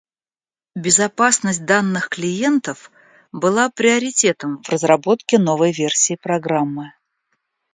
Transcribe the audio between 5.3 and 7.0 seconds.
новой версии программы.